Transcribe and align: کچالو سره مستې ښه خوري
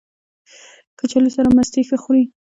کچالو 0.99 1.29
سره 1.35 1.49
مستې 1.57 1.81
ښه 1.87 1.97
خوري 2.03 2.23